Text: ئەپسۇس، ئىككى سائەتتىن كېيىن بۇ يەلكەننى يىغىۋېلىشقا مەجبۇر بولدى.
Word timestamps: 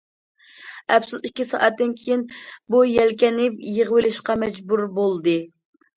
ئەپسۇس، 0.93 1.21
ئىككى 1.27 1.45
سائەتتىن 1.49 1.93
كېيىن 2.01 2.23
بۇ 2.77 2.81
يەلكەننى 2.93 3.47
يىغىۋېلىشقا 3.77 4.39
مەجبۇر 4.45 4.87
بولدى. 4.97 5.37